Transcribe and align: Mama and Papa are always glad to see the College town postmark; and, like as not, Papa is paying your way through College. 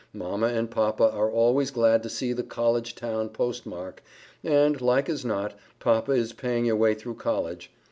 Mama 0.13 0.47
and 0.47 0.71
Papa 0.71 1.11
are 1.11 1.29
always 1.29 1.69
glad 1.69 2.01
to 2.01 2.09
see 2.09 2.33
the 2.33 2.41
College 2.41 2.95
town 2.95 3.29
postmark; 3.29 4.01
and, 4.43 4.81
like 4.81 5.07
as 5.07 5.23
not, 5.23 5.53
Papa 5.79 6.13
is 6.13 6.33
paying 6.33 6.65
your 6.65 6.75
way 6.75 6.95
through 6.95 7.13
College. 7.13 7.71